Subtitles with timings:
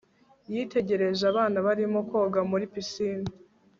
[0.53, 3.27] yitegereje abana barimo koga muri pisine